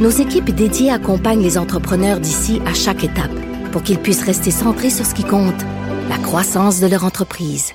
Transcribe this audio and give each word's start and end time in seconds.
nos 0.00 0.10
équipes 0.10 0.50
dédiées 0.50 0.90
accompagnent 0.90 1.42
les 1.42 1.58
entrepreneurs 1.58 2.20
d'ici 2.20 2.60
à 2.66 2.74
chaque 2.74 3.04
étape 3.04 3.30
pour 3.70 3.82
qu'ils 3.82 3.98
puissent 3.98 4.24
rester 4.24 4.50
centrés 4.50 4.90
sur 4.90 5.06
ce 5.06 5.14
qui 5.14 5.24
compte, 5.24 5.62
la 6.08 6.18
croissance 6.18 6.80
de 6.80 6.86
leur 6.86 7.04
entreprise. 7.04 7.72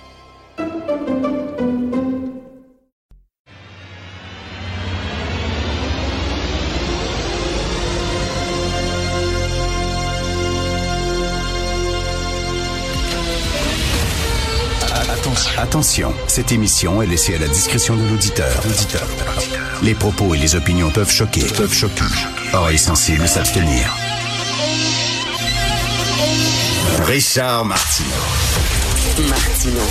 Attention, 15.76 16.14
cette 16.28 16.54
émission 16.54 17.02
est 17.02 17.06
laissée 17.06 17.36
à 17.36 17.38
la 17.38 17.50
discrétion 17.50 17.98
de 17.98 18.08
l'auditeur. 18.08 18.64
Les 19.84 19.94
propos 19.94 20.34
et 20.34 20.38
les 20.38 20.56
opinions 20.56 20.90
peuvent 20.90 21.12
choquer. 21.12 21.44
Peuvent 21.58 21.74
choquer. 21.74 22.06
Oreilles 22.54 22.80
sensibles 22.80 23.28
s'abstenir. 23.28 23.94
Richard 27.06 27.66
Martineau. 27.66 28.10
Martino. 29.28 29.82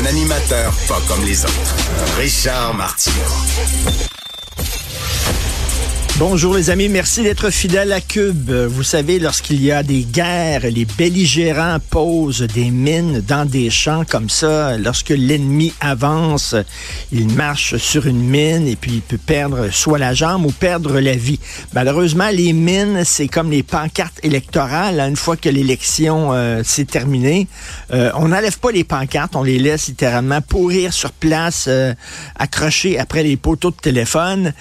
Un 0.00 0.04
animateur 0.04 0.72
pas 0.88 1.00
comme 1.06 1.24
les 1.24 1.44
autres. 1.44 1.76
Richard 2.18 2.74
Martineau. 2.74 4.25
Bonjour 6.18 6.54
les 6.54 6.70
amis, 6.70 6.88
merci 6.88 7.22
d'être 7.22 7.50
fidèles 7.50 7.92
à 7.92 8.00
Cube. 8.00 8.50
Vous 8.50 8.82
savez, 8.82 9.18
lorsqu'il 9.18 9.62
y 9.62 9.70
a 9.70 9.82
des 9.82 10.04
guerres, 10.04 10.62
les 10.62 10.86
belligérants 10.86 11.76
posent 11.90 12.40
des 12.40 12.70
mines 12.70 13.20
dans 13.20 13.44
des 13.44 13.68
champs 13.68 14.02
comme 14.08 14.30
ça. 14.30 14.78
Lorsque 14.78 15.10
l'ennemi 15.10 15.74
avance, 15.78 16.54
il 17.12 17.28
marche 17.34 17.76
sur 17.76 18.06
une 18.06 18.22
mine 18.22 18.66
et 18.66 18.76
puis 18.76 18.92
il 18.92 19.02
peut 19.02 19.18
perdre 19.18 19.68
soit 19.70 19.98
la 19.98 20.14
jambe 20.14 20.46
ou 20.46 20.52
perdre 20.52 21.00
la 21.00 21.14
vie. 21.14 21.38
Malheureusement, 21.74 22.30
les 22.32 22.54
mines, 22.54 23.02
c'est 23.04 23.28
comme 23.28 23.50
les 23.50 23.62
pancartes 23.62 24.18
électorales. 24.22 25.00
Une 25.00 25.16
fois 25.16 25.36
que 25.36 25.50
l'élection 25.50 26.32
euh, 26.32 26.62
s'est 26.64 26.86
terminée, 26.86 27.46
euh, 27.92 28.10
on 28.14 28.28
n'enlève 28.28 28.58
pas 28.58 28.72
les 28.72 28.84
pancartes, 28.84 29.36
on 29.36 29.42
les 29.42 29.58
laisse 29.58 29.88
littéralement 29.88 30.40
pourrir 30.40 30.94
sur 30.94 31.12
place, 31.12 31.66
euh, 31.68 31.92
accrochées 32.36 32.98
après 32.98 33.22
les 33.22 33.36
poteaux 33.36 33.70
de 33.70 33.76
téléphone. 33.76 34.54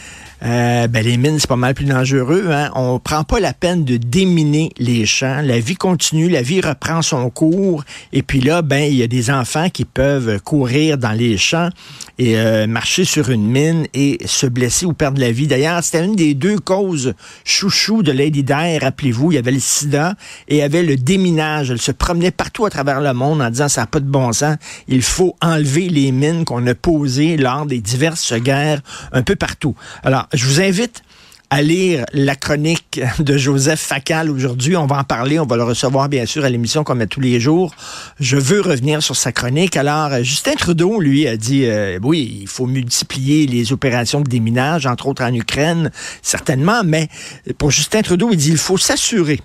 Euh, 0.45 0.87
ben 0.87 1.03
les 1.03 1.17
mines, 1.17 1.39
c'est 1.39 1.49
pas 1.49 1.55
mal 1.55 1.73
plus 1.73 1.85
dangereux. 1.85 2.49
Hein? 2.51 2.69
On 2.75 2.99
prend 2.99 3.23
pas 3.23 3.39
la 3.39 3.53
peine 3.53 3.83
de 3.83 3.97
déminer 3.97 4.71
les 4.77 5.07
champs. 5.07 5.41
La 5.41 5.59
vie 5.59 5.75
continue, 5.75 6.29
la 6.29 6.43
vie 6.43 6.61
reprend 6.61 7.01
son 7.01 7.31
cours. 7.31 7.83
Et 8.13 8.21
puis 8.21 8.41
là, 8.41 8.61
ben 8.61 8.83
il 8.83 8.95
y 8.95 9.01
a 9.01 9.07
des 9.07 9.31
enfants 9.31 9.69
qui 9.69 9.85
peuvent 9.85 10.39
courir 10.41 10.99
dans 10.99 11.13
les 11.13 11.37
champs 11.37 11.69
et 12.17 12.37
euh, 12.37 12.67
marcher 12.67 13.05
sur 13.05 13.29
une 13.29 13.45
mine 13.45 13.87
et 13.93 14.17
se 14.25 14.47
blesser 14.47 14.85
ou 14.85 14.93
perdre 14.93 15.19
la 15.19 15.31
vie. 15.31 15.47
D'ailleurs, 15.47 15.83
c'était 15.83 16.03
une 16.03 16.15
des 16.15 16.33
deux 16.33 16.59
causes 16.59 17.13
chouchou 17.43 18.03
de 18.03 18.11
Lady 18.11 18.43
Di. 18.43 18.77
Rappelez-vous, 18.77 19.31
il 19.31 19.35
y 19.35 19.37
avait 19.37 19.51
le 19.51 19.59
sida 19.59 20.15
et 20.47 20.55
il 20.55 20.59
y 20.59 20.61
avait 20.61 20.83
le 20.83 20.95
déminage. 20.95 21.71
Elle 21.71 21.81
se 21.81 21.91
promenait 21.91 22.31
partout 22.31 22.65
à 22.65 22.69
travers 22.69 23.01
le 23.01 23.13
monde 23.13 23.41
en 23.41 23.49
disant 23.49 23.69
ça 23.69 23.81
n'a 23.81 23.87
pas 23.87 23.99
de 23.99 24.05
bon 24.05 24.31
sens. 24.33 24.55
Il 24.87 25.01
faut 25.01 25.35
enlever 25.41 25.89
les 25.89 26.11
mines 26.11 26.45
qu'on 26.45 26.65
a 26.67 26.75
posées 26.75 27.37
lors 27.37 27.65
des 27.65 27.79
diverses 27.79 28.33
guerres 28.33 28.81
un 29.11 29.21
peu 29.21 29.35
partout. 29.35 29.75
Alors, 30.03 30.27
je 30.33 30.45
vous 30.45 30.61
invite 30.61 31.03
à 31.49 31.61
lire 31.61 32.05
la 32.13 32.35
chronique 32.35 32.99
de 33.19 33.37
Joseph 33.37 33.79
Facal 33.79 34.29
aujourd'hui. 34.29 34.75
On 34.75 34.87
va 34.87 34.99
en 34.99 35.03
parler, 35.03 35.39
on 35.39 35.45
va 35.45 35.55
le 35.55 35.63
recevoir 35.63 36.09
bien 36.09 36.25
sûr 36.25 36.43
à 36.43 36.49
l'émission 36.49 36.83
comme 36.83 37.01
à 37.01 37.07
tous 37.07 37.19
les 37.19 37.39
jours. 37.39 37.73
Je 38.19 38.37
veux 38.37 38.61
revenir 38.61 39.03
sur 39.03 39.15
sa 39.15 39.31
chronique. 39.31 39.77
Alors, 39.77 40.23
Justin 40.23 40.55
Trudeau, 40.55 40.99
lui, 40.99 41.27
a 41.27 41.37
dit, 41.37 41.65
euh, 41.65 41.99
oui, 42.01 42.39
il 42.41 42.47
faut 42.47 42.65
multiplier 42.65 43.47
les 43.47 43.71
opérations 43.73 44.21
de 44.21 44.29
déminage, 44.29 44.85
entre 44.85 45.07
autres 45.07 45.23
en 45.23 45.33
Ukraine, 45.33 45.91
certainement, 46.21 46.83
mais 46.83 47.09
pour 47.57 47.71
Justin 47.71 48.01
Trudeau, 48.01 48.29
il 48.31 48.37
dit, 48.37 48.51
il 48.51 48.57
faut 48.57 48.77
s'assurer 48.77 49.39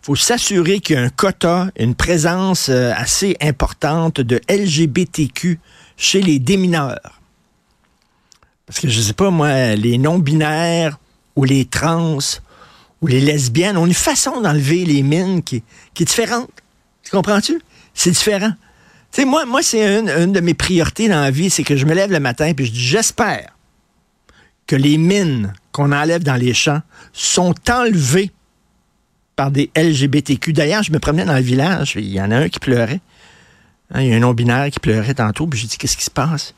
faut 0.00 0.16
s'assurer 0.16 0.80
qu'il 0.80 0.96
y 0.96 0.98
a 0.98 1.02
un 1.02 1.10
quota, 1.10 1.70
une 1.78 1.94
présence 1.94 2.70
euh, 2.70 2.92
assez 2.96 3.36
importante 3.42 4.22
de 4.22 4.40
LGBTQ 4.48 5.60
chez 5.98 6.22
les 6.22 6.38
démineurs. 6.38 7.17
Parce 8.68 8.80
que 8.80 8.88
je 8.88 9.00
sais 9.00 9.14
pas, 9.14 9.30
moi, 9.30 9.74
les 9.76 9.96
non-binaires 9.96 10.98
ou 11.36 11.44
les 11.44 11.64
trans 11.64 12.18
ou 13.00 13.06
les 13.06 13.20
lesbiennes 13.20 13.78
ont 13.78 13.86
une 13.86 13.94
façon 13.94 14.42
d'enlever 14.42 14.84
les 14.84 15.02
mines 15.02 15.42
qui, 15.42 15.62
est 15.98 16.04
différente. 16.04 16.50
Tu 17.02 17.10
comprends-tu? 17.10 17.60
C'est 17.94 18.10
différent. 18.10 18.52
Tu 19.10 19.22
sais, 19.22 19.24
moi, 19.24 19.46
moi 19.46 19.62
c'est 19.62 20.00
une, 20.00 20.32
de 20.32 20.40
mes 20.40 20.52
priorités 20.52 21.08
dans 21.08 21.20
la 21.22 21.30
vie, 21.30 21.48
c'est 21.48 21.64
que 21.64 21.76
je 21.76 21.86
me 21.86 21.94
lève 21.94 22.12
le 22.12 22.20
matin 22.20 22.46
et 22.46 22.54
je 22.58 22.70
dis, 22.70 22.80
j'espère 22.80 23.56
que 24.66 24.76
les 24.76 24.98
mines 24.98 25.54
qu'on 25.72 25.90
enlève 25.92 26.22
dans 26.22 26.36
les 26.36 26.52
champs 26.52 26.82
sont 27.14 27.54
enlevées 27.70 28.30
par 29.34 29.50
des 29.50 29.70
LGBTQ. 29.76 30.52
D'ailleurs, 30.52 30.82
je 30.82 30.92
me 30.92 30.98
promenais 30.98 31.24
dans 31.24 31.36
le 31.36 31.40
village, 31.40 31.94
il 31.96 32.08
y 32.08 32.20
en 32.20 32.30
a 32.30 32.36
un 32.36 32.48
qui 32.50 32.58
pleurait. 32.58 33.00
Hein, 33.94 34.02
il 34.02 34.08
y 34.08 34.12
a 34.12 34.16
un 34.16 34.20
non-binaire 34.20 34.70
qui 34.70 34.80
pleurait 34.80 35.14
tantôt, 35.14 35.46
puis 35.46 35.58
j'ai 35.58 35.68
dit, 35.68 35.78
qu'est-ce 35.78 35.96
qui 35.96 36.04
se 36.04 36.10
passe? 36.10 36.54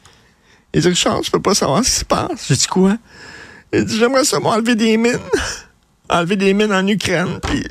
Il 0.73 0.83
dit, 0.83 0.89
Richard, 0.89 1.23
je 1.23 1.31
peux 1.31 1.41
pas 1.41 1.55
savoir 1.55 1.85
ce 1.85 1.91
qui 1.91 1.97
se 1.97 2.05
passe. 2.05 2.47
J'ai 2.49 2.57
dit, 2.57 2.67
quoi? 2.67 2.97
Il 3.73 3.85
dit, 3.85 3.99
j'aimerais 3.99 4.25
seulement 4.25 4.51
enlever 4.51 4.75
des 4.75 4.97
mines. 4.97 5.19
enlever 6.09 6.37
des 6.37 6.55
mines 6.55 6.73
en 6.73 6.87
Ukraine. 6.87 7.41
Puis, 7.43 7.65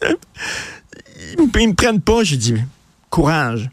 ils, 1.38 1.42
me 1.42 1.74
prennent 1.74 2.00
pas. 2.00 2.22
J'ai 2.22 2.36
dit, 2.36 2.56
courage. 3.10 3.70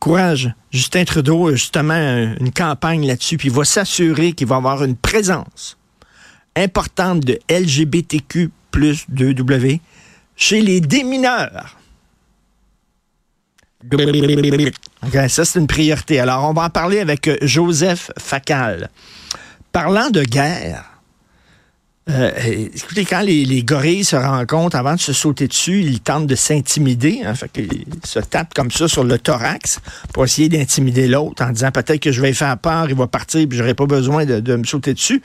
Courage. 0.00 0.52
Justin 0.70 1.04
Trudeau 1.04 1.48
a 1.48 1.52
justement 1.52 1.94
une 2.38 2.52
campagne 2.52 3.06
là-dessus, 3.06 3.36
puis 3.36 3.48
il 3.48 3.54
va 3.54 3.64
s'assurer 3.64 4.32
qu'il 4.32 4.46
va 4.46 4.56
avoir 4.56 4.84
une 4.84 4.96
présence 4.96 5.76
importante 6.54 7.20
de 7.20 7.38
LGBTQ 7.48 8.50
plus 8.70 9.06
2W 9.08 9.80
chez 10.36 10.60
les 10.60 10.80
démineurs 10.80 11.77
ça, 15.28 15.44
c'est 15.44 15.58
une 15.58 15.66
priorité. 15.66 16.18
Alors, 16.18 16.48
on 16.48 16.52
va 16.52 16.62
en 16.62 16.70
parler 16.70 17.00
avec 17.00 17.28
euh, 17.28 17.36
Joseph 17.42 18.10
Facal. 18.18 18.90
Parlant 19.72 20.10
de 20.10 20.22
guerre, 20.22 20.84
euh, 22.10 22.30
écoutez, 22.74 23.04
quand 23.04 23.20
les, 23.20 23.62
gorilles 23.62 24.04
se 24.04 24.16
rencontrent, 24.16 24.76
avant 24.76 24.94
de 24.94 25.00
se 25.00 25.12
sauter 25.12 25.46
dessus, 25.46 25.82
ils 25.82 26.00
tentent 26.00 26.26
de 26.26 26.34
s'intimider. 26.34 27.20
Hein, 27.24 27.34
fait 27.34 27.50
ils 27.56 27.84
se 28.04 28.18
tapent 28.18 28.54
comme 28.54 28.70
ça 28.70 28.88
sur 28.88 29.04
le 29.04 29.18
thorax 29.18 29.78
pour 30.12 30.24
essayer 30.24 30.48
d'intimider 30.48 31.06
l'autre 31.06 31.44
en 31.44 31.50
disant 31.50 31.70
peut-être 31.70 32.00
que 32.00 32.10
je 32.10 32.22
vais 32.22 32.32
faire 32.32 32.56
peur, 32.56 32.86
il 32.88 32.96
va 32.96 33.06
partir, 33.06 33.46
puis 33.46 33.58
j'aurai 33.58 33.74
pas 33.74 33.86
besoin 33.86 34.24
de 34.24 34.56
me 34.56 34.64
sauter 34.64 34.94
dessus. 34.94 35.22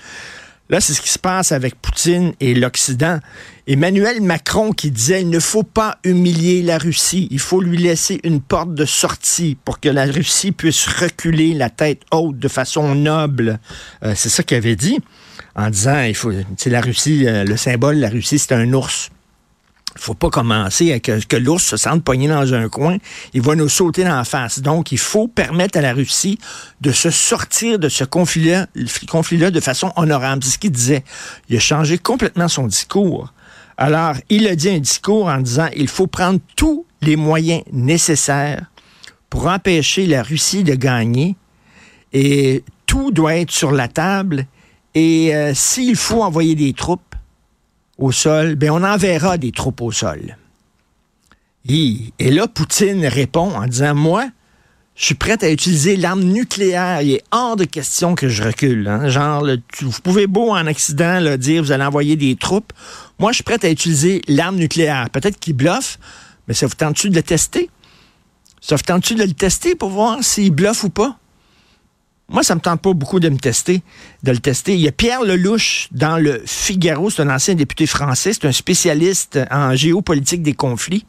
Là, 0.69 0.79
c'est 0.79 0.93
ce 0.93 1.01
qui 1.01 1.09
se 1.09 1.19
passe 1.19 1.51
avec 1.51 1.75
Poutine 1.75 2.33
et 2.39 2.55
l'Occident. 2.55 3.19
Emmanuel 3.67 4.21
Macron 4.21 4.71
qui 4.71 4.91
disait 4.91 5.21
il 5.21 5.29
ne 5.29 5.39
faut 5.39 5.63
pas 5.63 5.97
humilier 6.03 6.61
la 6.63 6.77
Russie, 6.77 7.27
il 7.31 7.39
faut 7.39 7.61
lui 7.61 7.77
laisser 7.77 8.19
une 8.23 8.41
porte 8.41 8.73
de 8.73 8.85
sortie 8.85 9.57
pour 9.65 9.79
que 9.79 9.89
la 9.89 10.05
Russie 10.05 10.51
puisse 10.51 10.87
reculer 10.87 11.53
la 11.53 11.69
tête 11.69 12.01
haute 12.11 12.39
de 12.39 12.47
façon 12.47 12.95
noble. 12.95 13.59
Euh, 14.03 14.13
c'est 14.15 14.29
ça 14.29 14.43
qu'il 14.43 14.57
avait 14.57 14.75
dit 14.75 14.99
en 15.55 15.69
disant 15.69 16.01
il 16.03 16.15
faut, 16.15 16.31
la 16.65 16.81
Russie, 16.81 17.27
euh, 17.27 17.43
le 17.43 17.57
symbole, 17.57 17.97
la 17.97 18.09
Russie, 18.09 18.39
c'est 18.39 18.53
un 18.53 18.71
ours 18.73 19.09
faut 20.03 20.13
pas 20.13 20.29
commencer 20.29 20.91
à 20.91 20.99
que, 20.99 21.35
l'ours 21.37 21.63
se 21.63 21.77
sente 21.77 22.03
poigné 22.03 22.27
dans 22.27 22.53
un 22.53 22.67
coin. 22.67 22.97
Il 23.33 23.41
va 23.41 23.55
nous 23.55 23.69
sauter 23.69 24.03
dans 24.03 24.15
la 24.15 24.25
face. 24.25 24.59
Donc, 24.59 24.91
il 24.91 24.97
faut 24.97 25.27
permettre 25.27 25.77
à 25.77 25.81
la 25.81 25.93
Russie 25.93 26.37
de 26.81 26.91
se 26.91 27.09
sortir 27.09 27.79
de 27.79 27.87
ce 27.87 28.03
conflit-là 28.03 28.67
conflit 29.07 29.37
de 29.37 29.59
façon 29.59 29.93
honorable. 29.95 30.43
C'est 30.43 30.51
ce 30.51 30.57
qu'il 30.57 30.71
disait. 30.71 31.03
Il 31.47 31.55
a 31.55 31.59
changé 31.59 31.97
complètement 31.97 32.49
son 32.49 32.67
discours. 32.67 33.33
Alors, 33.77 34.15
il 34.29 34.47
a 34.47 34.55
dit 34.55 34.69
un 34.69 34.79
discours 34.79 35.27
en 35.27 35.39
disant 35.39 35.69
il 35.75 35.87
faut 35.87 36.07
prendre 36.07 36.39
tous 36.55 36.85
les 37.01 37.15
moyens 37.15 37.63
nécessaires 37.71 38.65
pour 39.29 39.47
empêcher 39.47 40.05
la 40.05 40.21
Russie 40.21 40.63
de 40.63 40.75
gagner 40.75 41.35
et 42.11 42.63
tout 42.85 43.11
doit 43.11 43.37
être 43.37 43.51
sur 43.51 43.71
la 43.71 43.87
table. 43.87 44.45
Et 44.95 45.33
euh, 45.33 45.53
s'il 45.55 45.95
faut 45.95 46.21
envoyer 46.21 46.55
des 46.55 46.73
troupes, 46.73 47.12
au 48.03 48.11
sol, 48.11 48.55
ben 48.55 48.69
on 48.69 48.83
enverra 48.83 49.37
des 49.37 49.51
troupes 49.51 49.81
au 49.81 49.91
sol. 49.91 50.37
Et, 51.69 52.11
là, 52.19 52.47
Poutine 52.47 53.05
répond 53.05 53.55
en 53.55 53.65
disant, 53.65 53.95
moi, 53.95 54.27
je 54.95 55.05
suis 55.05 55.15
prête 55.15 55.43
à 55.43 55.49
utiliser 55.49 55.95
l'arme 55.95 56.21
nucléaire. 56.23 57.01
Il 57.01 57.13
est 57.13 57.23
hors 57.31 57.55
de 57.55 57.63
question 57.63 58.15
que 58.15 58.27
je 58.27 58.43
recule. 58.43 58.87
Hein. 58.87 59.07
Genre, 59.07 59.47
vous 59.81 60.01
pouvez 60.03 60.27
beau 60.27 60.51
en 60.51 60.67
accident 60.67 61.19
là, 61.19 61.37
dire 61.37 61.63
vous 61.63 61.71
allez 61.71 61.85
envoyer 61.85 62.17
des 62.17 62.35
troupes. 62.35 62.73
Moi, 63.19 63.31
je 63.31 63.35
suis 63.35 63.43
prête 63.43 63.63
à 63.63 63.69
utiliser 63.69 64.21
l'arme 64.27 64.57
nucléaire. 64.57 65.09
Peut-être 65.09 65.39
qu'il 65.39 65.55
bluffe, 65.55 65.97
mais 66.47 66.53
ça 66.53 66.67
vous 66.67 66.75
tente-tu 66.75 67.09
de 67.09 67.15
le 67.15 67.23
tester? 67.23 67.69
Ça 68.59 68.75
vous 68.75 68.83
tente-tu 68.83 69.15
de 69.15 69.23
le 69.23 69.33
tester 69.33 69.75
pour 69.75 69.89
voir 69.89 70.21
s'il 70.21 70.51
bluffe 70.51 70.83
ou 70.83 70.89
pas? 70.89 71.17
Moi, 72.29 72.41
ça 72.41 72.55
me 72.55 72.61
tente 72.61 72.81
pas 72.81 72.93
beaucoup 72.93 73.19
de 73.19 73.29
me 73.29 73.37
tester, 73.37 73.81
de 74.23 74.31
le 74.31 74.39
tester. 74.39 74.73
Il 74.73 74.79
y 74.79 74.87
a 74.87 74.91
Pierre 74.91 75.23
Lelouch 75.23 75.89
dans 75.91 76.17
le 76.17 76.41
Figaro, 76.45 77.09
c'est 77.09 77.21
un 77.21 77.29
ancien 77.29 77.53
député 77.53 77.85
français, 77.85 78.31
c'est 78.33 78.45
un 78.45 78.51
spécialiste 78.51 79.39
en 79.51 79.75
géopolitique 79.75 80.41
des 80.41 80.53
conflits. 80.53 81.05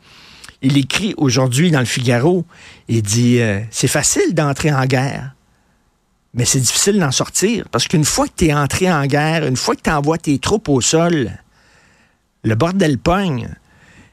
Il 0.60 0.76
écrit 0.76 1.14
aujourd'hui 1.16 1.70
dans 1.70 1.78
le 1.78 1.84
Figaro, 1.84 2.44
il 2.88 3.02
dit 3.02 3.40
euh, 3.40 3.60
c'est 3.70 3.88
facile 3.88 4.34
d'entrer 4.34 4.72
en 4.72 4.86
guerre, 4.86 5.34
mais 6.32 6.44
c'est 6.44 6.58
difficile 6.58 6.98
d'en 6.98 7.12
sortir 7.12 7.66
parce 7.70 7.86
qu'une 7.86 8.04
fois 8.04 8.26
que 8.26 8.32
tu 8.36 8.46
es 8.46 8.54
entré 8.54 8.92
en 8.92 9.06
guerre, 9.06 9.46
une 9.46 9.56
fois 9.56 9.76
que 9.76 9.82
tu 9.82 9.90
envoies 9.90 10.18
tes 10.18 10.38
troupes 10.38 10.68
au 10.68 10.80
sol, 10.80 11.30
le 12.42 12.54
bordel 12.54 12.98
pogne. 12.98 13.48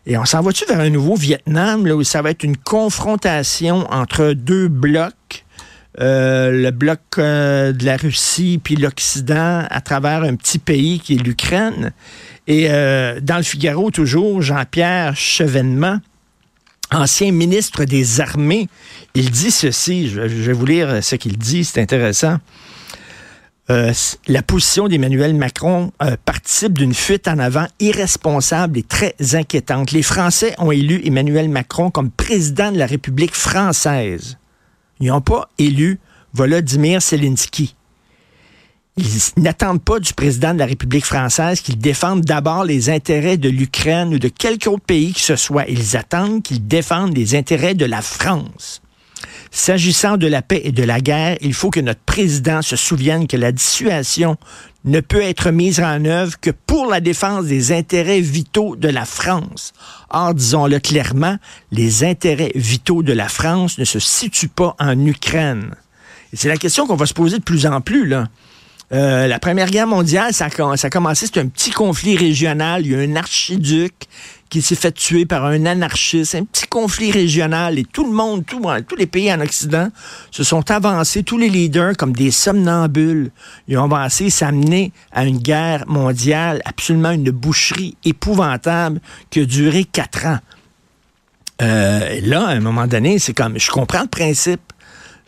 Et 0.06 0.18
on 0.18 0.26
s'en 0.26 0.42
va-tu 0.42 0.66
vers 0.66 0.80
un 0.80 0.90
nouveau 0.90 1.16
Vietnam 1.16 1.86
là, 1.86 1.96
où 1.96 2.04
ça 2.04 2.22
va 2.22 2.32
être 2.32 2.44
une 2.44 2.58
confrontation 2.58 3.92
entre 3.92 4.34
deux 4.34 4.68
blocs? 4.68 5.14
Euh, 6.00 6.52
le 6.52 6.72
bloc 6.72 7.02
euh, 7.18 7.74
de 7.74 7.86
la 7.86 7.98
Russie 7.98 8.62
puis 8.64 8.78
l'Occident 8.78 9.66
à 9.70 9.82
travers 9.82 10.24
un 10.24 10.36
petit 10.36 10.60
pays 10.60 11.02
qui 11.02 11.16
est 11.16 11.18
l'Ukraine. 11.18 11.92
Et 12.48 12.68
euh, 12.70 13.20
dans 13.22 13.36
le 13.38 13.44
Figaro, 13.44 13.92
toujours, 13.92 14.42
Jean-Pierre 14.42 15.18
Chevènement, 15.18 16.00
ancien 16.94 17.34
ministre 17.34 17.84
des 17.84 18.22
Armées, 18.22 18.70
il 19.16 19.32
dit 19.32 19.52
ceci, 19.52 20.10
je, 20.10 20.22
vais 20.22 20.54
vous 20.54 20.66
lire 20.66 21.04
ce 21.04 21.16
qu'il 21.16 21.38
dit, 21.38 21.66
c'est 21.66 21.82
intéressant. 21.82 22.38
la 23.68 24.42
position 24.42 24.88
d'Emmanuel 24.88 25.34
Macron 25.34 25.92
participe 26.26 26.78
d'une 26.78 26.94
fuite 26.94 27.28
en 27.30 27.40
avant 27.40 27.68
irresponsable 27.80 28.80
et 28.80 28.84
très 28.84 29.16
inquiétante. 29.34 29.92
Les 29.92 30.04
Français 30.04 30.56
ont 30.58 30.72
élu 30.72 31.02
Emmanuel 31.06 31.48
Macron 31.48 31.90
comme 31.90 32.12
président 32.12 32.72
de 32.72 32.78
la 32.78 32.86
République 32.86 33.36
française. 33.36 34.38
Ils 35.02 35.08
n'ont 35.08 35.22
pas 35.22 35.50
élu 35.58 36.00
Volodymyr 36.34 37.02
Zelensky. 37.02 37.76
Ils 38.98 39.42
n'attendent 39.42 39.82
pas 39.82 40.00
du 40.00 40.14
président 40.14 40.54
de 40.54 40.60
la 40.60 40.66
République 40.66 41.06
française 41.06 41.62
qu'il 41.62 41.78
défende 41.78 42.22
d'abord 42.22 42.64
les 42.64 42.90
intérêts 42.90 43.38
de 43.38 43.50
l'Ukraine 43.50 44.14
ou 44.14 44.20
de 44.20 44.28
quelque 44.28 44.68
autre 44.70 44.84
pays 44.86 45.14
que 45.14 45.20
ce 45.20 45.36
soit. 45.36 45.66
Ils 45.68 45.98
attendent 45.98 46.44
qu'il 46.44 46.68
défende 46.68 47.16
les 47.16 47.36
intérêts 47.36 47.74
de 47.74 47.86
la 47.86 48.02
France. 48.02 48.82
S'agissant 49.52 50.18
de 50.18 50.28
la 50.28 50.42
paix 50.42 50.62
et 50.64 50.72
de 50.72 50.84
la 50.84 51.02
guerre, 51.02 51.38
il 51.42 51.54
faut 51.54 51.70
que 51.70 51.80
notre 51.80 52.02
président 52.02 52.62
se 52.62 52.76
souvienne 52.76 53.28
que 53.28 53.38
la 53.38 53.52
dissuasion 53.52 54.38
ne 54.86 55.00
peut 55.00 55.22
être 55.22 55.52
mise 55.52 55.80
en 55.80 56.04
œuvre 56.06 56.40
que 56.40 56.50
pour 56.50 56.88
la 56.88 57.02
défense 57.02 57.46
des 57.46 57.72
intérêts 57.72 58.22
vitaux 58.22 58.76
de 58.76 58.88
la 58.88 59.06
France. 59.06 59.74
Or, 60.10 60.34
disons-le 60.34 60.80
clairement, 60.80 61.38
les 61.72 62.04
intérêts 62.04 62.52
vitaux 62.56 63.04
de 63.04 63.14
la 63.14 63.30
France 63.30 63.78
ne 63.78 63.86
se 63.86 64.00
situent 64.00 64.48
pas 64.48 64.76
en 64.80 65.06
Ukraine. 65.06 65.76
c'est 66.34 66.48
la 66.48 66.58
question 66.58 66.88
qu'on 66.88 66.96
va 66.96 67.06
se 67.06 67.14
poser 67.14 67.38
de 67.38 67.44
plus 67.44 67.66
en 67.66 67.82
plus. 67.82 68.14
Euh, 68.94 69.28
la 69.28 69.40
Première 69.40 69.70
Guerre 69.70 69.88
mondiale, 69.88 70.34
ça 70.34 70.50
ça 70.50 70.88
a 70.88 70.90
commencé, 70.90 71.28
c'est 71.28 71.40
un 71.40 71.48
petit 71.48 71.72
conflit 71.72 72.18
régional. 72.18 72.86
Il 72.86 72.92
y 72.92 72.96
a 72.96 73.00
un 73.00 73.16
archiduc 73.16 73.94
qui 74.52 74.62
s'est 74.62 74.76
fait 74.76 74.92
tuer 74.92 75.26
par 75.26 75.46
un 75.46 75.66
anarchiste, 75.66 76.36
un 76.36 76.44
petit 76.44 76.68
conflit 76.68 77.10
régional 77.10 77.80
et 77.80 77.86
tout 77.86 78.04
le 78.04 78.12
monde, 78.12 78.46
tout, 78.46 78.62
tous 78.86 78.98
les 78.98 79.08
pays 79.08 79.34
en 79.34 79.40
Occident 79.40 79.88
se 80.30 80.44
sont 80.44 80.70
avancés, 80.70 81.24
tous 81.24 81.38
les 81.38 81.48
leaders 81.48 81.96
comme 81.98 82.12
des 82.12 82.32
somnambules. 82.32 83.32
Ils 83.70 83.78
ont 83.78 83.86
avancé, 83.86 84.30
s'amener 84.30 84.92
à 85.14 85.24
une 85.24 85.38
guerre 85.38 85.86
mondiale, 85.88 86.62
absolument 86.66 87.12
une 87.12 87.32
boucherie 87.32 87.96
épouvantable 88.04 89.00
qui 89.30 89.40
a 89.40 89.46
duré 89.46 89.86
quatre 89.86 90.26
ans. 90.26 90.40
Euh, 91.62 92.20
là, 92.24 92.48
à 92.48 92.52
un 92.52 92.60
moment 92.60 92.88
donné, 92.88 93.20
c'est 93.20 93.34
comme, 93.34 93.58
je 93.58 93.72
comprends 93.72 94.02
le 94.02 94.08
principe. 94.08 94.62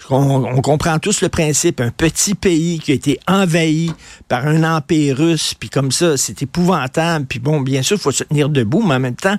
On, 0.09 0.61
comprend 0.61 0.99
tous 0.99 1.21
le 1.21 1.29
principe. 1.29 1.81
Un 1.81 1.91
petit 1.91 2.35
pays 2.35 2.79
qui 2.79 2.91
a 2.91 2.95
été 2.95 3.19
envahi 3.27 3.91
par 4.27 4.45
un 4.45 4.63
empire 4.63 5.17
russe, 5.17 5.53
puis 5.53 5.69
comme 5.69 5.91
ça, 5.91 6.17
c'est 6.17 6.41
épouvantable. 6.41 7.25
Puis 7.25 7.39
bon, 7.39 7.61
bien 7.61 7.81
sûr, 7.81 7.97
il 7.97 8.01
faut 8.01 8.11
se 8.11 8.23
tenir 8.23 8.49
debout, 8.49 8.83
mais 8.83 8.95
en 8.95 8.99
même 8.99 9.15
temps, 9.15 9.37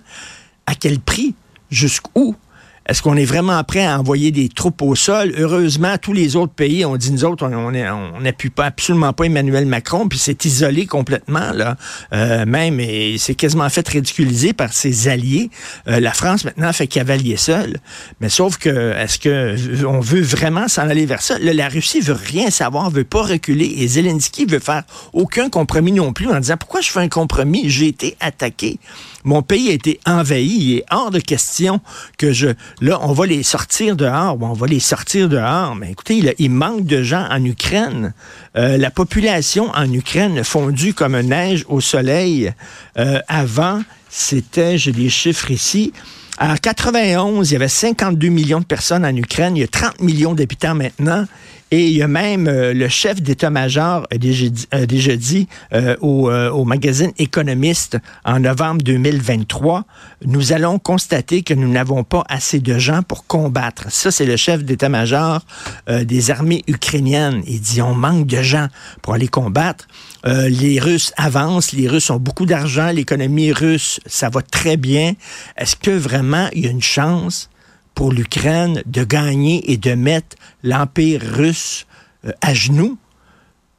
à 0.67 0.75
quel 0.75 1.01
prix? 1.01 1.35
Jusqu'où? 1.71 2.37
Est-ce 2.87 3.01
qu'on 3.01 3.17
est 3.17 3.25
vraiment 3.25 3.63
prêt 3.65 3.87
à 3.87 3.99
envoyer 3.99 4.31
des 4.31 4.51
troupes 4.51 4.83
au 4.83 4.95
sol? 4.95 5.33
Heureusement, 5.39 5.97
tous 5.97 6.13
les 6.13 6.37
autres 6.37 6.53
pays 6.53 6.85
ont 6.85 6.97
dit, 6.97 7.13
nous 7.13 7.25
autres, 7.25 7.47
on 7.47 8.21
n'appuie 8.21 8.51
pas 8.51 8.67
absolument 8.67 9.15
pas 9.15 9.25
Emmanuel 9.25 9.65
Macron, 9.65 10.07
puis 10.07 10.19
c'est 10.19 10.45
isolé 10.45 10.85
complètement, 10.85 11.53
là. 11.55 11.77
Euh, 12.13 12.45
même, 12.45 12.81
et 12.81 13.17
c'est 13.17 13.35
quasiment 13.35 13.71
fait 13.71 13.89
ridiculiser 13.89 14.53
par 14.53 14.75
ses 14.75 15.09
alliés. 15.09 15.49
Euh, 15.89 15.99
la 15.99 16.13
France, 16.13 16.45
maintenant, 16.45 16.75
fait 16.75 16.87
cavalier 16.87 17.39
seul. 17.39 17.79
Mais 18.21 18.29
sauf 18.29 18.59
que, 18.59 18.93
est-ce 18.93 19.19
que 19.19 19.87
on 19.87 20.01
veut 20.01 20.23
vraiment 20.23 20.69
s'en 20.69 20.83
aller 20.83 21.07
vers 21.07 21.23
ça? 21.23 21.39
la 21.39 21.69
Russie 21.69 22.01
veut 22.01 22.13
rien 22.13 22.51
savoir, 22.51 22.91
veut 22.91 23.05
pas 23.05 23.23
reculer, 23.23 23.77
et 23.79 23.89
Zelensky 23.89 24.45
veut 24.45 24.59
faire 24.59 24.83
aucun 25.15 25.49
compromis 25.49 25.93
non 25.93 26.13
plus 26.13 26.29
en 26.29 26.39
disant, 26.39 26.57
pourquoi 26.59 26.83
je 26.83 26.91
fais 26.91 27.01
un 27.01 27.09
compromis? 27.09 27.71
J'ai 27.71 27.89
été 27.89 28.17
attaqué. 28.21 28.79
Mon 29.25 29.41
pays 29.41 29.71
a 29.71 29.73
été 29.73 29.99
envahi. 30.07 30.45
Il 30.45 30.77
est 30.77 30.85
hors 30.91 31.11
de 31.11 31.19
question 31.19 31.81
que 32.19 32.33
je... 32.33 32.49
Là, 32.81 32.99
on 33.03 33.13
va 33.13 33.27
les 33.27 33.43
sortir 33.43 33.97
dehors. 33.97 34.37
on 34.41 34.53
va 34.53 34.67
les 34.67 34.81
sortir 34.81 35.29
dehors. 35.29 35.75
Mais 35.75 35.93
écoutez, 35.93 36.35
il, 36.39 36.51
manque 36.51 36.85
de 36.85 37.03
gens 37.03 37.27
en 37.31 37.45
Ukraine. 37.45 38.13
Euh, 38.57 38.77
la 38.77 38.91
population 38.91 39.71
en 39.75 39.91
Ukraine 39.93 40.45
fondue 40.45 40.95
comme 40.95 41.19
neige 41.21 41.65
au 41.69 41.81
soleil. 41.81 42.53
Euh, 42.99 43.21
avant, 43.29 43.81
c'était, 44.09 44.79
j'ai 44.79 44.93
des 44.93 45.09
chiffres 45.09 45.51
ici, 45.51 45.93
en 46.41 46.57
91, 46.57 47.49
il 47.49 47.53
y 47.53 47.57
avait 47.57 47.69
52 47.69 48.29
millions 48.29 48.59
de 48.59 48.65
personnes 48.65 49.05
en 49.05 49.15
Ukraine. 49.15 49.57
Il 49.57 49.61
y 49.61 49.65
a 49.65 49.69
30 49.69 50.01
millions 50.01 50.35
d'habitants 50.35 50.75
maintenant. 50.75 51.27
Et 51.71 51.89
il 51.89 51.97
y 51.97 52.03
a 52.03 52.09
même 52.09 52.47
euh, 52.47 52.73
le 52.73 52.89
chef 52.89 53.21
d'état-major 53.23 54.07
déjà 54.17 55.17
dit, 55.17 55.49
euh, 55.73 55.97
au, 56.01 56.31
euh, 56.31 56.51
au, 56.51 56.65
magazine 56.65 57.11
Économiste 57.19 57.99
en 58.25 58.41
novembre 58.41 58.83
2023, 58.83 59.85
nous 60.27 60.53
allons 60.53 60.79
constater 60.79 61.43
que 61.43 61.55
nous 61.55 61.69
n'avons 61.69 62.05
pas 62.05 62.25
assez 62.29 62.61
de 62.61 62.79
gens 62.79 63.03
pour 63.03 63.27
combattre. 63.27 63.91
Ça, 63.91 64.11
c'est 64.11 64.27
le 64.27 64.37
chef 64.37 64.63
d'état-major 64.65 65.41
des 65.89 66.31
armées 66.31 66.63
ukrainiennes. 66.69 67.43
Il 67.47 67.61
dit, 67.61 67.83
on 67.83 67.95
manque 67.95 68.27
de 68.27 68.43
gens 68.43 68.69
pour 69.03 69.15
aller 69.15 69.29
combattre. 69.29 69.87
les 70.25 70.79
Russes 70.81 71.13
avancent, 71.17 71.73
les 71.73 71.89
Russes 71.89 72.11
ont 72.11 72.19
beaucoup 72.19 72.47
d'argent, 72.47 72.91
l'économie 72.91 73.53
russe, 73.53 74.01
ça 74.07 74.29
va 74.29 74.43
très 74.43 74.77
bien. 74.77 75.15
Est-ce 75.57 75.77
que 75.77 75.91
vraiment 75.91 76.49
il 76.53 76.65
y 76.65 76.69
a 76.69 76.71
une 76.71 76.83
chance 76.83 77.51
pour 77.95 78.13
l'Ukraine 78.13 78.83
de 78.87 79.05
gagner 79.05 79.71
et 79.71 79.77
de 79.77 79.95
mettre 79.95 80.37
l'Empire 80.63 81.21
russe 81.23 81.87
euh, 82.25 82.33
à 82.41 82.55
genoux? 82.55 82.99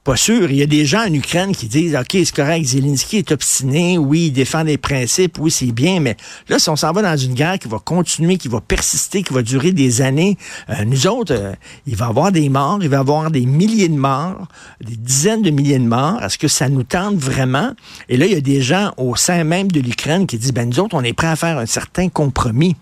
Pas 0.06 0.16
sûr. 0.16 0.52
Il 0.52 0.58
y 0.58 0.62
a 0.62 0.68
des 0.68 0.86
gens 0.86 1.08
en 1.08 1.12
Ukraine 1.12 1.56
qui 1.56 1.68
disent, 1.68 1.96
OK, 1.96 2.10
c'est 2.12 2.32
correct, 2.32 2.64
Zelensky 2.64 3.18
est 3.18 3.32
obstiné, 3.32 3.98
oui, 3.98 4.28
il 4.28 4.32
défend 4.32 4.64
des 4.64 4.78
principes, 4.78 5.40
oui, 5.40 5.50
c'est 5.50 5.72
bien, 5.72 6.00
mais 6.00 6.16
là, 6.48 6.60
si 6.60 6.70
on 6.70 6.76
s'en 6.76 6.92
va 6.92 7.02
dans 7.02 7.18
une 7.18 7.34
guerre 7.34 7.58
qui 7.58 7.68
va 7.68 7.80
continuer, 7.80 8.38
qui 8.38 8.48
va 8.48 8.62
persister, 8.62 9.24
qui 9.24 9.34
va 9.34 9.42
durer 9.42 9.72
des 9.72 10.04
années, 10.04 10.38
euh, 10.70 10.86
nous 10.86 11.08
autres, 11.08 11.34
euh, 11.34 11.54
il 11.88 11.96
va 11.96 12.06
y 12.06 12.10
avoir 12.10 12.32
des 12.32 12.50
morts, 12.50 12.78
il 12.84 12.90
va 12.90 12.98
y 12.98 13.00
avoir 13.00 13.32
des 13.32 13.48
milliers 13.48 13.90
de 13.90 13.98
morts, 13.98 14.48
des 14.80 14.96
dizaines 14.96 15.42
de 15.42 15.50
milliers 15.50 15.80
de 15.80 15.88
morts. 15.88 16.22
Est-ce 16.22 16.38
que 16.38 16.48
ça 16.48 16.70
nous 16.70 16.84
tente 16.84 17.16
vraiment? 17.16 17.72
Et 18.08 18.18
là, 18.18 18.28
il 18.28 18.34
y 18.34 18.38
a 18.38 18.42
des 18.42 18.62
gens 18.62 18.92
au 18.98 19.16
sein 19.16 19.44
même 19.44 19.72
de 19.72 19.80
l'Ukraine 19.80 20.28
qui 20.28 20.38
disent, 20.38 20.54
ben, 20.54 20.70
nous 20.70 20.80
autres, 20.80 20.96
on 20.96 21.04
est 21.04 21.14
prêts 21.14 21.30
à 21.30 21.36
faire 21.36 21.58
un 21.58 21.66
certain 21.66 22.10
compromis 22.10 22.76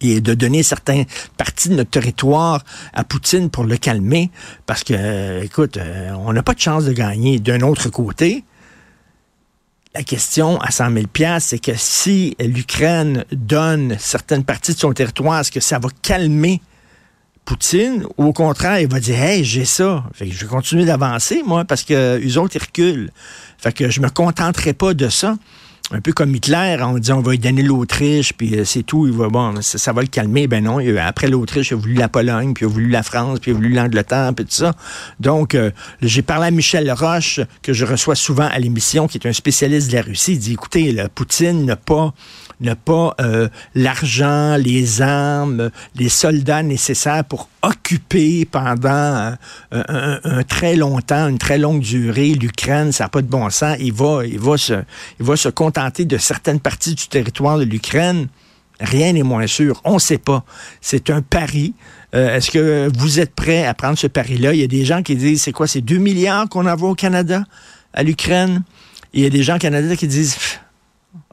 et 0.00 0.20
de 0.20 0.34
donner 0.34 0.62
certaines 0.62 1.06
parties 1.36 1.68
de 1.68 1.74
notre 1.74 1.90
territoire 1.90 2.64
à 2.92 3.04
Poutine 3.04 3.50
pour 3.50 3.64
le 3.64 3.76
calmer, 3.76 4.30
parce 4.66 4.84
que, 4.84 4.94
euh, 4.96 5.42
écoute, 5.42 5.76
euh, 5.76 6.10
on 6.18 6.32
n'a 6.32 6.42
pas 6.42 6.54
de 6.54 6.60
chance 6.60 6.84
de 6.84 6.92
gagner. 6.92 7.38
D'un 7.38 7.60
autre 7.60 7.88
côté, 7.88 8.44
la 9.94 10.02
question 10.02 10.60
à 10.60 10.70
100 10.70 10.92
000 10.92 11.06
c'est 11.38 11.58
que 11.58 11.74
si 11.76 12.36
l'Ukraine 12.40 13.24
donne 13.30 13.96
certaines 13.98 14.44
parties 14.44 14.74
de 14.74 14.78
son 14.78 14.92
territoire, 14.92 15.40
est-ce 15.40 15.52
que 15.52 15.60
ça 15.60 15.78
va 15.78 15.88
calmer 16.02 16.60
Poutine 17.44 18.06
ou 18.16 18.24
au 18.24 18.32
contraire, 18.32 18.80
il 18.80 18.88
va 18.88 19.00
dire 19.00 19.20
Hey, 19.20 19.44
j'ai 19.44 19.66
ça. 19.66 20.04
Je 20.18 20.24
vais 20.24 20.46
continuer 20.46 20.86
d'avancer, 20.86 21.42
moi, 21.46 21.64
parce 21.64 21.84
que 21.84 22.18
eux 22.18 22.38
autres, 22.38 22.56
ils 22.56 22.62
reculent. 22.62 23.10
Fait 23.58 23.72
que 23.72 23.90
je 23.90 24.00
me 24.00 24.08
contenterai 24.08 24.72
pas 24.72 24.94
de 24.94 25.08
ça. 25.08 25.36
Un 25.90 26.00
peu 26.00 26.12
comme 26.12 26.34
Hitler, 26.34 26.78
on 26.80 26.98
dit 26.98 27.12
on 27.12 27.20
va 27.20 27.32
lui 27.32 27.38
donner 27.38 27.62
l'Autriche, 27.62 28.32
puis 28.32 28.56
euh, 28.56 28.64
c'est 28.64 28.82
tout, 28.82 29.06
il 29.06 29.12
va, 29.12 29.28
bon, 29.28 29.60
ça, 29.60 29.92
va 29.92 30.00
le 30.00 30.08
calmer. 30.08 30.46
Ben 30.46 30.64
non, 30.64 30.78
après 30.98 31.28
l'Autriche, 31.28 31.70
il 31.70 31.74
a 31.74 31.76
voulu 31.76 31.94
la 31.94 32.08
Pologne, 32.08 32.54
puis 32.54 32.64
il 32.64 32.68
a 32.68 32.72
voulu 32.72 32.88
la 32.88 33.02
France, 33.02 33.38
puis 33.38 33.50
il 33.50 33.54
a 33.54 33.56
voulu 33.56 33.68
l'Angleterre, 33.70 34.32
puis 34.34 34.46
tout 34.46 34.52
ça. 34.54 34.72
Donc, 35.20 35.54
euh, 35.54 35.70
j'ai 36.00 36.22
parlé 36.22 36.46
à 36.46 36.50
Michel 36.50 36.90
Roche, 36.90 37.40
que 37.62 37.74
je 37.74 37.84
reçois 37.84 38.14
souvent 38.14 38.48
à 38.50 38.58
l'émission, 38.58 39.06
qui 39.06 39.18
est 39.18 39.26
un 39.26 39.32
spécialiste 39.32 39.90
de 39.90 39.96
la 39.96 40.02
Russie. 40.02 40.32
Il 40.32 40.38
dit, 40.38 40.52
écoutez, 40.54 41.04
Poutine 41.14 41.66
n'a 41.66 41.76
pas 41.76 42.14
n'a 42.60 42.76
pas 42.76 43.14
euh, 43.20 43.48
l'argent, 43.74 44.56
les 44.56 45.02
armes, 45.02 45.70
les 45.96 46.08
soldats 46.08 46.62
nécessaires 46.62 47.24
pour 47.24 47.48
occuper 47.62 48.44
pendant 48.44 49.34
un, 49.72 50.18
un, 50.22 50.42
très 50.44 50.76
longtemps, 50.76 51.28
une 51.28 51.38
très 51.38 51.58
longue 51.58 51.80
durée 51.80 52.34
l'Ukraine. 52.34 52.92
Ça 52.92 53.04
n'a 53.04 53.08
pas 53.08 53.22
de 53.22 53.26
bon 53.26 53.48
sens. 53.50 53.76
Il 53.80 53.92
va, 53.92 54.24
il 54.24 54.38
va 54.38 54.56
se, 54.56 54.74
il 55.20 55.26
va 55.26 55.36
se 55.36 55.48
contenter 55.48 56.04
de 56.04 56.18
certaines 56.18 56.60
parties 56.60 56.94
du 56.94 57.08
territoire 57.08 57.58
de 57.58 57.64
l'Ukraine. 57.64 58.28
Rien 58.80 59.12
n'est 59.12 59.22
moins 59.22 59.46
sûr. 59.46 59.80
On 59.84 59.94
ne 59.94 59.98
sait 59.98 60.18
pas. 60.18 60.44
C'est 60.80 61.10
un 61.10 61.22
pari. 61.22 61.74
Euh, 62.14 62.36
est-ce 62.36 62.50
que 62.50 62.90
vous 62.96 63.20
êtes 63.20 63.34
prêt 63.34 63.64
à 63.66 63.74
prendre 63.74 63.98
ce 63.98 64.06
pari-là? 64.06 64.52
Il 64.52 64.60
y 64.60 64.64
a 64.64 64.68
des 64.68 64.84
gens 64.84 65.02
qui 65.02 65.16
disent, 65.16 65.42
c'est 65.42 65.52
quoi, 65.52 65.66
c'est 65.66 65.80
2 65.80 65.98
milliards 65.98 66.48
qu'on 66.48 66.66
envoie 66.66 66.90
au 66.90 66.94
Canada, 66.94 67.44
à 67.92 68.02
l'Ukraine? 68.02 68.62
Il 69.12 69.22
y 69.22 69.26
a 69.26 69.30
des 69.30 69.42
gens 69.42 69.56
au 69.56 69.58
Canada 69.58 69.94
qui 69.96 70.08
disent, 70.08 70.36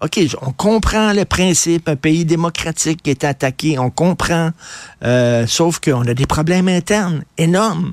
OK, 0.01 0.19
on 0.41 0.51
comprend 0.51 1.13
le 1.13 1.25
principe, 1.25 1.87
un 1.87 1.95
pays 1.95 2.25
démocratique 2.25 3.03
qui 3.03 3.11
est 3.11 3.23
attaqué, 3.23 3.77
on 3.77 3.91
comprend, 3.91 4.51
euh, 5.03 5.45
sauf 5.47 5.79
qu'on 5.79 6.07
a 6.07 6.13
des 6.13 6.25
problèmes 6.25 6.67
internes 6.67 7.23
énormes. 7.37 7.91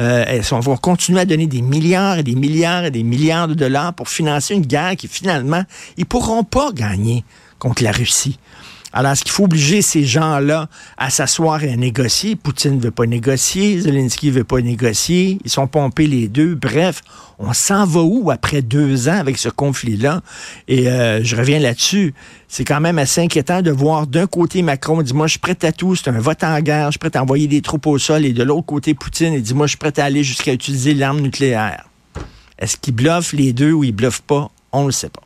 Euh, 0.00 0.42
on 0.50 0.60
va 0.60 0.76
continuer 0.76 1.20
à 1.20 1.24
donner 1.24 1.46
des 1.46 1.62
milliards 1.62 2.18
et 2.18 2.24
des 2.24 2.34
milliards 2.34 2.84
et 2.84 2.90
des 2.90 3.04
milliards 3.04 3.46
de 3.46 3.54
dollars 3.54 3.94
pour 3.94 4.08
financer 4.08 4.54
une 4.54 4.66
guerre 4.66 4.96
qui 4.96 5.06
finalement, 5.06 5.62
ils 5.96 6.06
pourront 6.06 6.42
pas 6.42 6.72
gagner 6.72 7.24
contre 7.60 7.84
la 7.84 7.92
Russie? 7.92 8.38
Alors, 8.96 9.10
est-ce 9.10 9.24
qu'il 9.24 9.32
faut 9.32 9.44
obliger 9.44 9.82
ces 9.82 10.04
gens-là 10.04 10.68
à 10.96 11.10
s'asseoir 11.10 11.64
et 11.64 11.72
à 11.72 11.76
négocier? 11.76 12.36
Poutine 12.36 12.76
ne 12.76 12.80
veut 12.80 12.92
pas 12.92 13.06
négocier, 13.06 13.80
Zelensky 13.80 14.28
ne 14.28 14.32
veut 14.34 14.44
pas 14.44 14.60
négocier, 14.60 15.38
ils 15.44 15.50
sont 15.50 15.66
pompés 15.66 16.06
les 16.06 16.28
deux. 16.28 16.54
Bref, 16.54 17.02
on 17.40 17.52
s'en 17.52 17.86
va 17.86 18.02
où 18.02 18.30
après 18.30 18.62
deux 18.62 19.08
ans 19.08 19.18
avec 19.18 19.36
ce 19.36 19.48
conflit-là? 19.48 20.22
Et 20.68 20.88
euh, 20.88 21.24
je 21.24 21.34
reviens 21.34 21.58
là-dessus. 21.58 22.14
C'est 22.46 22.64
quand 22.64 22.80
même 22.80 23.00
assez 23.00 23.20
inquiétant 23.20 23.62
de 23.62 23.72
voir 23.72 24.06
d'un 24.06 24.28
côté 24.28 24.62
Macron 24.62 25.02
dit 25.02 25.12
Moi, 25.12 25.26
je 25.26 25.32
suis 25.32 25.40
prêt 25.40 25.58
à 25.64 25.72
tout, 25.72 25.96
c'est 25.96 26.08
un 26.08 26.20
vote 26.20 26.44
en 26.44 26.60
guerre, 26.60 26.86
je 26.86 26.92
suis 26.92 26.98
prêt 27.00 27.16
à 27.16 27.22
envoyer 27.24 27.48
des 27.48 27.62
troupes 27.62 27.88
au 27.88 27.98
sol, 27.98 28.24
et 28.24 28.32
de 28.32 28.44
l'autre 28.44 28.66
côté, 28.66 28.94
Poutine, 28.94 29.32
il 29.32 29.42
dit 29.42 29.54
Moi, 29.54 29.66
je 29.66 29.70
suis 29.70 29.78
prêt 29.78 29.98
à 29.98 30.04
aller 30.04 30.22
jusqu'à 30.22 30.52
utiliser 30.52 30.94
l'arme 30.94 31.18
nucléaire. 31.18 31.88
Est-ce 32.60 32.76
qu'il 32.76 32.94
bluffe 32.94 33.32
les 33.32 33.52
deux 33.52 33.72
ou 33.72 33.82
il 33.82 33.90
bluffe 33.90 34.20
pas? 34.20 34.52
On 34.70 34.82
ne 34.82 34.86
le 34.86 34.92
sait 34.92 35.08
pas. 35.08 35.23